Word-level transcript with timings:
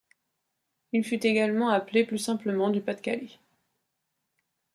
Il 0.93 1.03
fut 1.03 1.23
également 1.27 1.69
appelé 1.69 2.03
plus 2.03 2.17
simplement 2.17 2.71
du 2.71 2.81
Pas-de-Calais. 2.81 3.37